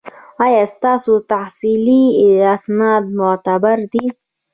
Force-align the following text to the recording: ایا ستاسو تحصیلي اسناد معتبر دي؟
ایا 0.45 0.63
ستاسو 0.75 1.13
تحصیلي 1.31 2.03
اسناد 2.53 3.03
معتبر 3.17 3.77
دي؟ 3.91 4.05